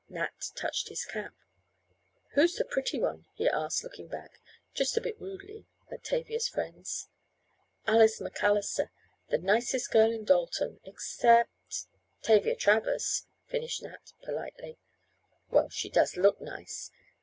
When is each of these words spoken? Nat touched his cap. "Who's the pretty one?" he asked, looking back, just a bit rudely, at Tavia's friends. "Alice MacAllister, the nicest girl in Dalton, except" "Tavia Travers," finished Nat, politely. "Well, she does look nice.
Nat 0.09 0.33
touched 0.55 0.89
his 0.89 1.05
cap. 1.05 1.31
"Who's 2.33 2.55
the 2.55 2.65
pretty 2.65 2.99
one?" 2.99 3.27
he 3.35 3.47
asked, 3.47 3.83
looking 3.83 4.07
back, 4.07 4.39
just 4.73 4.97
a 4.97 5.01
bit 5.01 5.21
rudely, 5.21 5.67
at 5.91 6.03
Tavia's 6.03 6.47
friends. 6.47 7.07
"Alice 7.85 8.19
MacAllister, 8.19 8.89
the 9.29 9.37
nicest 9.37 9.91
girl 9.91 10.11
in 10.11 10.23
Dalton, 10.25 10.79
except" 10.85 11.85
"Tavia 12.23 12.55
Travers," 12.55 13.27
finished 13.45 13.83
Nat, 13.83 14.13
politely. 14.23 14.79
"Well, 15.51 15.69
she 15.69 15.87
does 15.87 16.17
look 16.17 16.41
nice. 16.41 16.89